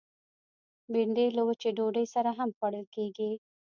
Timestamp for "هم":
2.37-2.49